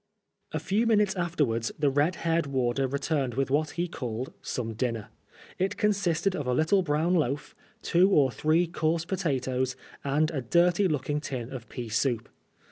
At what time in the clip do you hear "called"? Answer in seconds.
3.87-4.33